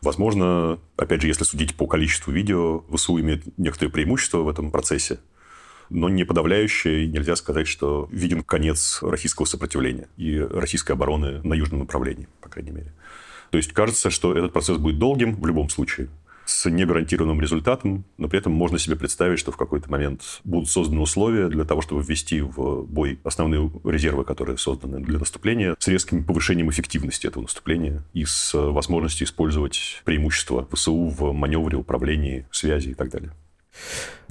[0.00, 5.18] Возможно, опять же, если судить по количеству видео, ВСУ имеет некоторые преимущества в этом процессе
[5.90, 7.04] но не подавляющее.
[7.04, 12.48] И нельзя сказать, что виден конец российского сопротивления и российской обороны на южном направлении, по
[12.48, 12.92] крайней мере.
[13.50, 16.08] То есть кажется, что этот процесс будет долгим в любом случае
[16.48, 21.00] с негарантированным результатом, но при этом можно себе представить, что в какой-то момент будут созданы
[21.00, 26.24] условия для того, чтобы ввести в бой основные резервы, которые созданы для наступления, с резким
[26.24, 32.94] повышением эффективности этого наступления и с возможностью использовать преимущества ВСУ в маневре, управлении, связи и
[32.94, 33.32] так далее.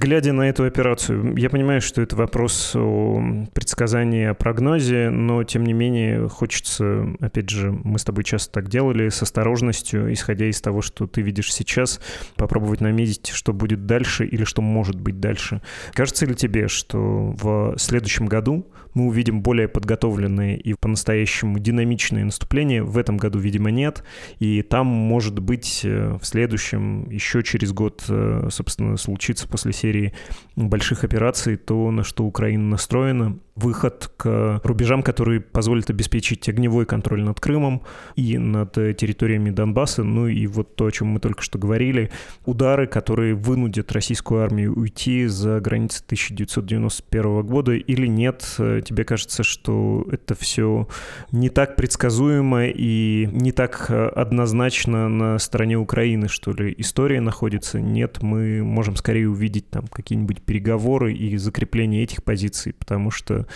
[0.00, 3.20] Глядя на эту операцию, я понимаю, что это вопрос о
[3.52, 8.68] предсказании, о прогнозе, но тем не менее хочется, опять же, мы с тобой часто так
[8.68, 12.00] делали, с осторожностью, исходя из того, что ты видишь сейчас,
[12.36, 15.62] попробовать наметить, что будет дальше или что может быть дальше.
[15.94, 22.82] Кажется ли тебе, что в следующем году мы увидим более подготовленные и по-настоящему динамичные наступления.
[22.82, 24.02] В этом году, видимо, нет.
[24.38, 29.87] И там, может быть, э, в следующем, еще через год, э, собственно, случится после серии
[29.88, 30.12] серии
[30.56, 37.22] больших операций, то, на что Украина настроена, выход к рубежам, которые позволят обеспечить огневой контроль
[37.22, 37.82] над Крымом
[38.14, 42.10] и над территориями Донбасса, ну и вот то, о чем мы только что говорили,
[42.44, 48.44] удары, которые вынудят российскую армию уйти за границы 1991 года или нет?
[48.56, 50.86] Тебе кажется, что это все
[51.32, 57.80] не так предсказуемо и не так однозначно на стороне Украины, что ли, история находится?
[57.80, 63.46] Нет, мы можем скорее увидеть там какие-нибудь переговоры и закрепление этих позиций, потому что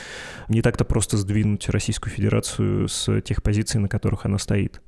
[0.49, 4.81] не так-то просто сдвинуть Российскую Федерацию с тех позиций, на которых она стоит.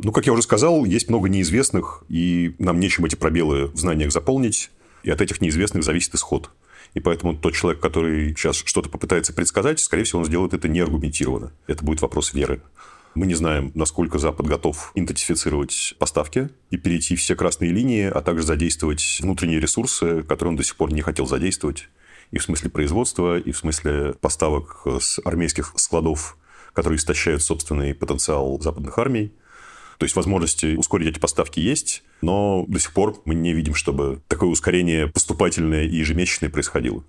[0.00, 4.10] Ну, как я уже сказал, есть много неизвестных, и нам нечем эти пробелы в знаниях
[4.10, 4.72] заполнить,
[5.04, 6.50] и от этих неизвестных зависит исход.
[6.94, 11.52] И поэтому тот человек, который сейчас что-то попытается предсказать, скорее всего, он сделает это неаргументированно.
[11.68, 12.62] Это будет вопрос веры.
[13.14, 18.42] Мы не знаем, насколько Запад готов интенсифицировать поставки и перейти все красные линии, а также
[18.44, 21.88] задействовать внутренние ресурсы, которые он до сих пор не хотел задействовать
[22.32, 26.36] и в смысле производства, и в смысле поставок с армейских складов,
[26.72, 29.32] которые истощают собственный потенциал западных армий.
[29.98, 34.22] То есть возможности ускорить эти поставки есть, но до сих пор мы не видим, чтобы
[34.26, 37.04] такое ускорение поступательное и ежемесячное происходило.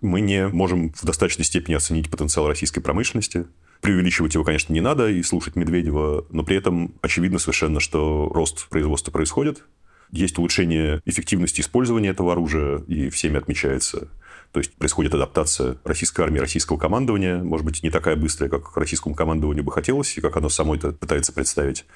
[0.00, 3.46] Мы не можем в достаточной степени оценить потенциал российской промышленности.
[3.82, 8.68] Преувеличивать его, конечно, не надо и слушать Медведева, но при этом очевидно совершенно, что рост
[8.70, 9.64] производства происходит.
[10.10, 14.08] Есть улучшение эффективности использования этого оружия, и всеми отмечается
[14.52, 19.14] то есть происходит адаптация российской армии, российского командования, может быть, не такая быстрая, как российскому
[19.14, 21.86] командованию бы хотелось, и как оно само это пытается представить.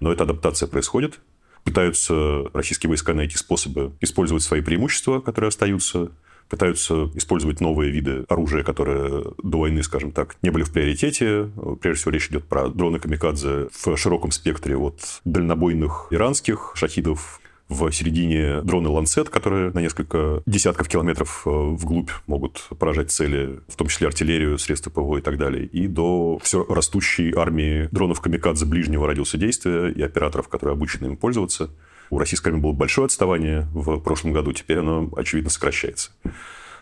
[0.00, 1.20] Но эта адаптация происходит.
[1.64, 6.12] Пытаются российские войска найти способы использовать свои преимущества, которые остаются,
[6.48, 11.50] пытаются использовать новые виды оружия, которые до войны, скажем так, не были в приоритете.
[11.80, 17.90] Прежде всего, речь идет про дроны камикадзе в широком спектре от дальнобойных иранских шахидов в
[17.90, 23.88] середине дроны «Ланцет», которые на несколько десятков километров э, вглубь могут поражать цели, в том
[23.88, 29.06] числе артиллерию, средства ПВО и так далее, и до все растущей армии дронов «Камикадзе» ближнего
[29.06, 31.70] радиуса действия и операторов, которые обучены им пользоваться.
[32.10, 36.12] У российской армии было большое отставание в прошлом году, теперь оно, очевидно, сокращается.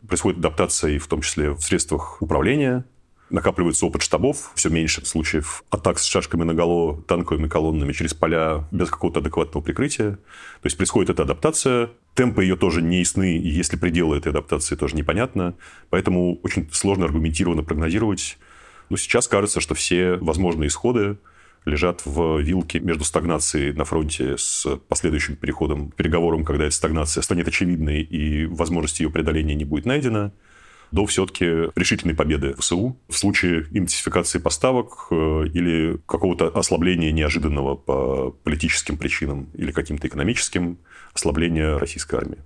[0.06, 2.84] Происходит адаптация и в том числе в средствах управления,
[3.30, 8.68] накапливается опыт штабов, все меньше случаев атак с шашками на голову, танковыми колоннами через поля
[8.70, 10.12] без какого-то адекватного прикрытия.
[10.12, 14.76] То есть происходит эта адаптация, темпы ее тоже не ясны, и если пределы этой адаптации
[14.76, 15.54] тоже непонятно,
[15.88, 18.36] поэтому очень сложно аргументированно прогнозировать.
[18.90, 21.16] Но сейчас кажется, что все возможные исходы
[21.64, 27.22] лежат в вилке между стагнацией на фронте с последующим переходом к переговорам, когда эта стагнация
[27.22, 30.32] станет очевидной и возможности ее преодоления не будет найдена,
[30.92, 38.30] до все-таки решительной победы ВСУ в случае интенсификации поставок э, или какого-то ослабления неожиданного по
[38.44, 40.78] политическим причинам или каким-то экономическим
[41.14, 42.38] ослабления российской армии.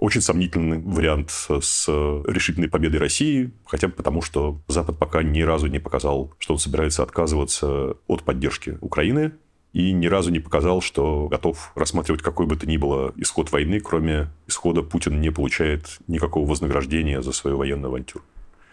[0.00, 1.86] Очень сомнительный вариант с
[2.26, 6.58] решительной победой России, хотя бы потому, что Запад пока ни разу не показал, что он
[6.58, 9.32] собирается отказываться от поддержки Украины,
[9.74, 13.78] и ни разу не показал, что готов рассматривать какой бы то ни было исход войны,
[13.78, 18.24] кроме исхода Путин не получает никакого вознаграждения за свою военную авантюру.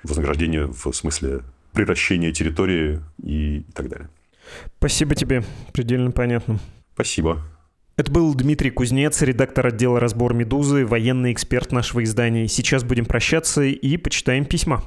[0.03, 1.41] Вознаграждение в смысле
[1.73, 4.09] приращения территории и, так далее.
[4.77, 6.59] Спасибо тебе, предельно понятно.
[6.93, 7.43] Спасибо.
[7.97, 12.47] Это был Дмитрий Кузнец, редактор отдела «Разбор Медузы», военный эксперт нашего издания.
[12.47, 14.83] Сейчас будем прощаться и почитаем письма.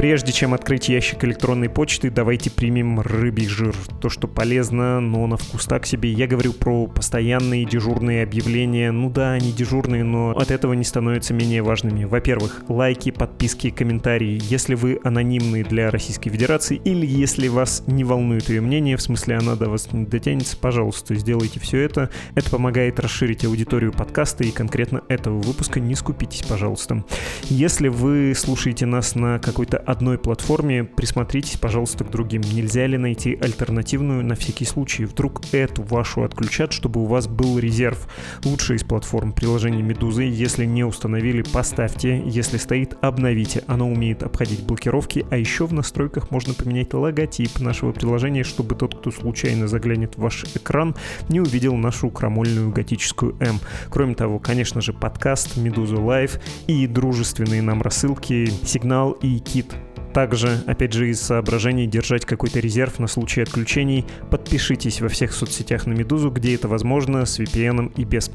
[0.00, 3.76] Прежде чем открыть ящик электронной почты, давайте примем рыбий жир.
[4.00, 6.10] То, что полезно, но на вкус так себе.
[6.10, 8.92] Я говорю про постоянные дежурные объявления.
[8.92, 12.04] Ну да, они дежурные, но от этого не становятся менее важными.
[12.04, 14.40] Во-первых, лайки, подписки, комментарии.
[14.44, 19.36] Если вы анонимны для Российской Федерации или если вас не волнует ее мнение, в смысле
[19.36, 22.08] она до вас не дотянется, пожалуйста, сделайте все это.
[22.34, 25.78] Это помогает расширить аудиторию подкаста и конкретно этого выпуска.
[25.78, 27.04] Не скупитесь, пожалуйста.
[27.50, 32.42] Если вы слушаете нас на какой-то одной платформе, присмотритесь, пожалуйста, к другим.
[32.42, 35.04] Нельзя ли найти альтернативную на всякий случай?
[35.04, 38.06] Вдруг эту вашу отключат, чтобы у вас был резерв.
[38.44, 40.22] Лучшая из платформ приложения Медузы.
[40.22, 42.22] Если не установили, поставьте.
[42.24, 43.64] Если стоит, обновите.
[43.66, 48.94] Оно умеет обходить блокировки, а еще в настройках можно поменять логотип нашего приложения, чтобы тот,
[48.96, 50.94] кто случайно заглянет в ваш экран,
[51.28, 53.58] не увидел нашу крамольную готическую М.
[53.88, 59.74] Кроме того, конечно же, подкаст Медуза Лайв и дружественные нам рассылки Сигнал и Кит
[60.12, 65.86] также, опять же, из соображений держать какой-то резерв на случай отключений, Подпишитесь во всех соцсетях
[65.86, 68.30] на «Медузу», где это возможно, с VPN и без.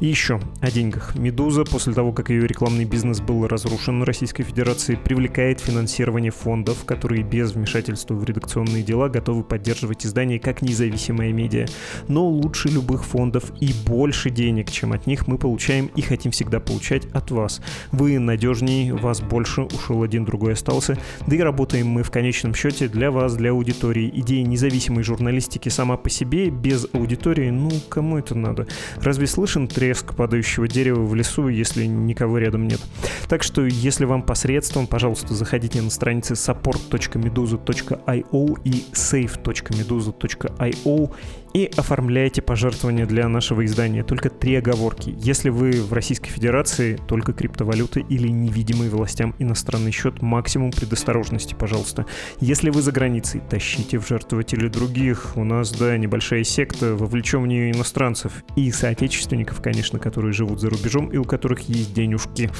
[0.00, 1.16] И еще о деньгах.
[1.16, 7.24] «Медуза» после того, как ее рекламный бизнес был разрушен Российской Федерации, привлекает финансирование фондов, которые
[7.24, 11.66] без вмешательства в редакционные дела готовы поддерживать издание как независимое медиа.
[12.08, 16.60] Но лучше любых фондов и больше денег, чем от них мы получаем и хотим всегда
[16.60, 17.60] получать от вас.
[17.90, 20.96] Вы надежнее, вас больше, ушел один, другой остался.
[21.26, 24.10] Да и работаем мы в конечном счете для вас, для аудитории.
[24.14, 28.66] Идея независимой журналистики сама по себе, без аудитории, ну, кому это надо?
[28.96, 32.80] Разве слышен треск падающего дерева в лесу, если никого рядом нет?
[33.28, 41.10] Так что, если вам посредством, пожалуйста, заходите на страницы support.meduza.io и save.meduza.io
[41.52, 44.04] и оформляйте пожертвования для нашего издания.
[44.04, 45.14] Только три оговорки.
[45.18, 52.06] Если вы в Российской Федерации, только криптовалюты или невидимый властям иностранный счет, максимум предосторожности, пожалуйста.
[52.40, 55.32] Если вы за границей, тащите в жертвователи других.
[55.36, 60.70] У нас, да, небольшая секта, вовлечем в нее иностранцев и соотечественников, конечно, которые живут за
[60.70, 62.50] рубежом и у которых есть денежки.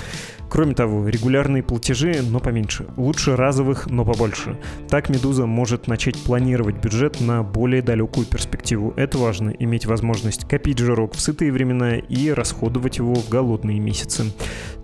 [0.48, 2.86] Кроме того, регулярные платежи, но поменьше.
[2.96, 4.58] Лучше разовых, но побольше.
[4.88, 8.79] Так «Медуза» может начать планировать бюджет на более далекую перспективу.
[8.96, 14.32] Это важно, иметь возможность копить жирок в сытые времена и расходовать его в голодные месяцы.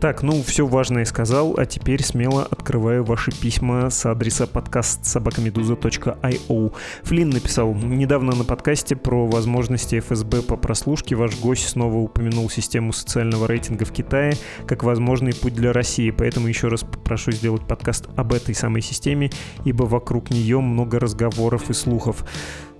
[0.01, 6.74] Так, ну все важное сказал, а теперь смело открываю ваши письма с адреса подкаст собакамедуза.io.
[7.03, 12.92] Флинн написал, недавно на подкасте про возможности ФСБ по прослушке ваш гость снова упомянул систему
[12.92, 14.34] социального рейтинга в Китае
[14.66, 19.30] как возможный путь для России, поэтому еще раз попрошу сделать подкаст об этой самой системе,
[19.64, 22.24] ибо вокруг нее много разговоров и слухов.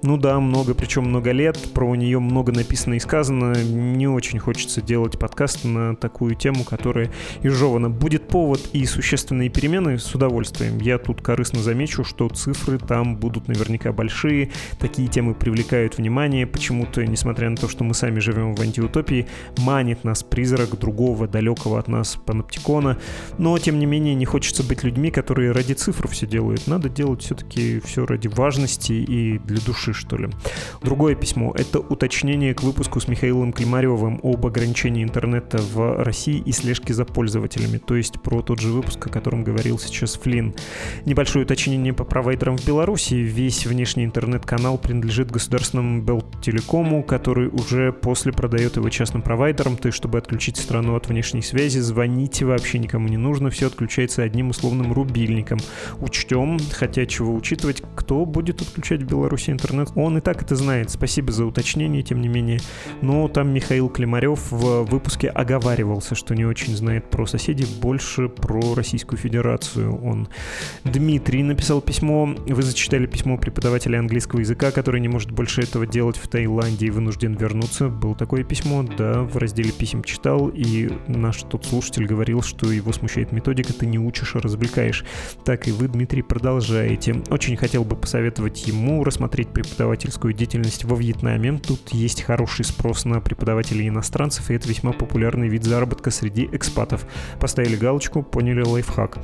[0.03, 3.55] Ну да, много, причем много лет, про нее много написано и сказано.
[3.55, 7.11] Не очень хочется делать подкаст на такую тему, которая
[7.43, 7.89] изжевана.
[7.89, 10.79] Будет повод и существенные перемены с удовольствием.
[10.79, 14.51] Я тут корыстно замечу, что цифры там будут наверняка большие.
[14.79, 16.47] Такие темы привлекают внимание.
[16.47, 19.27] Почему-то, несмотря на то, что мы сами живем в антиутопии,
[19.59, 22.99] манит нас призрак другого, далекого от нас паноптикона.
[23.39, 26.67] Но, тем не менее, не хочется быть людьми, которые ради цифр все делают.
[26.67, 30.29] Надо делать все-таки все ради важности и для души души, что ли.
[30.83, 36.53] Другое письмо— это уточнение к выпуску с Михаилом Климаревым об ограничении интернета в России и
[36.53, 40.55] слежке за пользователями, то есть про тот же выпуск, о котором говорил сейчас Флинн.
[41.05, 43.15] Небольшое уточнение по провайдерам в Беларуси.
[43.15, 49.97] Весь внешний интернет-канал принадлежит государственному Белтелекому, который уже после продает его частным провайдерам, то есть
[49.97, 54.93] чтобы отключить страну от внешней связи, звоните вообще никому не нужно, все отключается одним условным
[54.93, 55.59] рубильником.
[56.01, 59.93] Учтем, хотя чего учитывать, кто будет отключать в Беларуси интернет интернет.
[59.97, 60.91] Он и так это знает.
[60.91, 62.61] Спасибо за уточнение, тем не менее.
[63.03, 68.75] Но там Михаил Климарев в выпуске оговаривался, что не очень знает про соседей, больше про
[68.75, 69.97] Российскую Федерацию.
[70.03, 70.29] Он
[70.85, 72.35] Дмитрий написал письмо.
[72.47, 76.91] Вы зачитали письмо преподавателя английского языка, который не может больше этого делать в Таиланде и
[76.91, 77.89] вынужден вернуться.
[77.89, 82.93] Было такое письмо, да, в разделе писем читал, и наш тот слушатель говорил, что его
[82.93, 85.05] смущает методика, ты не учишь, а развлекаешь.
[85.45, 87.23] Так и вы, Дмитрий, продолжаете.
[87.31, 91.59] Очень хотел бы посоветовать ему рассмотреть преподавательскую деятельность во Вьетнаме.
[91.59, 97.07] Тут есть хороший спрос на преподавателей иностранцев, и это весьма популярный вид заработка среди экспатов.
[97.41, 99.19] Поставили галочку, поняли лайфхак.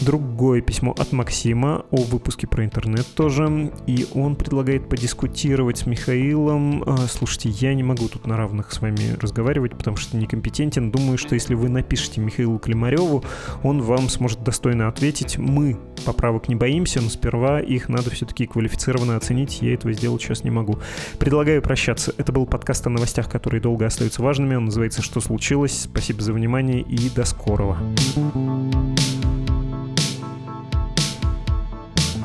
[0.00, 6.82] Другое письмо от Максима о выпуске про интернет тоже, и он предлагает подискутировать с Михаилом.
[6.86, 10.90] А, слушайте, я не могу тут на равных с вами разговаривать, потому что некомпетентен.
[10.90, 13.24] Думаю, что если вы напишете Михаилу Климареву,
[13.62, 15.38] он вам сможет достойно ответить.
[15.38, 19.60] Мы поправок не боимся, но сперва их надо все-таки квалифицированно оценить.
[19.62, 20.78] Я этого этого сделать сейчас не могу.
[21.18, 22.12] Предлагаю прощаться.
[22.16, 24.54] Это был подкаст о новостях, которые долго остаются важными.
[24.54, 25.82] Он называется «Что случилось?».
[25.82, 27.78] Спасибо за внимание и до скорого.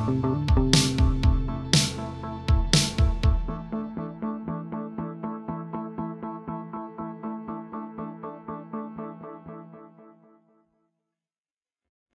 [0.06, 0.43] thank you